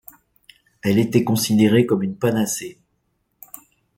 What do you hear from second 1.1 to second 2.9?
considérée comme une panacée.